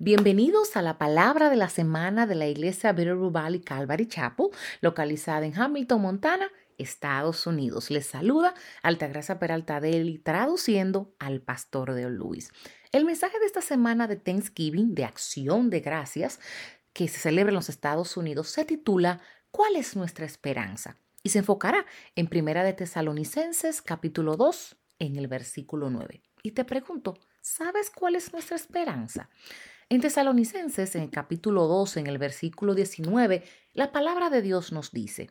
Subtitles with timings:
[0.00, 4.48] Bienvenidos a la palabra de la semana de la iglesia Bitterroot Valley Calvary Chapel,
[4.80, 7.92] localizada en Hamilton, Montana, Estados Unidos.
[7.92, 12.50] Les saluda Altagracia Peralta Deli, traduciendo al pastor de Luis.
[12.90, 16.40] El mensaje de esta semana de Thanksgiving, de acción de gracias,
[16.92, 19.20] que se celebra en los Estados Unidos, se titula
[19.52, 20.96] ¿Cuál es nuestra esperanza?
[21.22, 21.86] Y se enfocará
[22.16, 26.20] en Primera de Tesalonicenses, capítulo 2, en el versículo 9.
[26.42, 29.30] Y te pregunto, ¿sabes cuál es nuestra esperanza?
[29.90, 33.44] En Tesalonicenses, en el capítulo 2, en el versículo 19,
[33.74, 35.30] la palabra de Dios nos dice,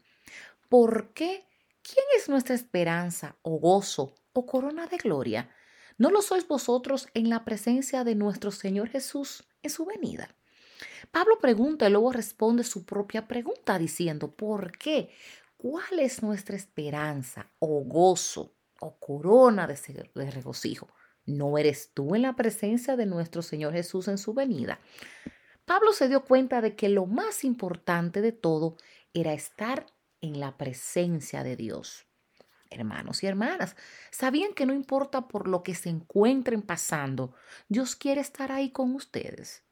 [0.69, 1.47] ¿por qué?
[1.81, 5.49] ¿Quién es nuestra esperanza o gozo o corona de gloria?
[5.97, 10.29] ¿No lo sois vosotros en la presencia de nuestro Señor Jesús en su venida?
[11.11, 15.09] Pablo pregunta y luego responde su propia pregunta diciendo, ¿por qué?
[15.57, 20.89] ¿Cuál es nuestra esperanza o gozo o corona de, de regocijo?
[21.25, 24.79] ¿No eres tú en la presencia de nuestro Señor Jesús en su venida?
[25.65, 28.75] Pablo se dio cuenta de que lo más importante de todo
[29.13, 29.85] era estar
[30.19, 32.07] en la presencia de Dios.
[32.69, 33.75] Hermanos y hermanas,
[34.11, 37.33] ¿sabían que no importa por lo que se encuentren pasando,
[37.69, 39.63] Dios quiere estar ahí con ustedes?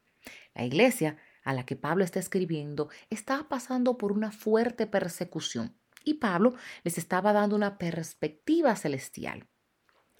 [0.54, 6.14] La iglesia a la que Pablo está escribiendo estaba pasando por una fuerte persecución y
[6.14, 9.48] Pablo les estaba dando una perspectiva celestial.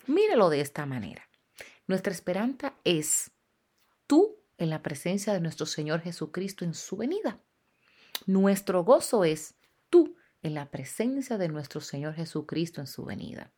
[0.07, 1.29] Mírelo de esta manera.
[1.87, 3.31] Nuestra esperanza es
[4.07, 7.39] tú en la presencia de nuestro Señor Jesucristo en su venida.
[8.25, 9.55] Nuestro gozo es
[9.89, 13.51] tú en la presencia de nuestro Señor Jesucristo en su venida.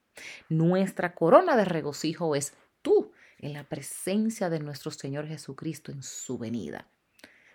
[0.50, 6.38] Nuestra corona de regocijo es tú en la presencia de nuestro Señor Jesucristo en su
[6.38, 6.88] venida.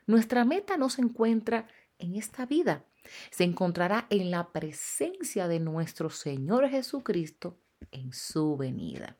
[0.06, 1.68] Nuestra meta no se encuentra
[1.98, 2.84] en esta vida,
[3.30, 7.58] se encontrará en la presencia de nuestro Señor Jesucristo
[7.92, 9.16] en su venida.